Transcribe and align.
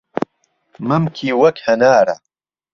مهمکی 0.87 1.29
وهک 1.39 1.57
ههناره 1.65 2.15